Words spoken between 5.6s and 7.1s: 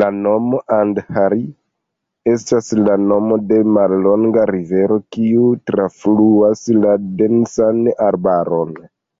trafluas la